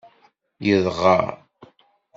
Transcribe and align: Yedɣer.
Yedɣer. 0.65 1.25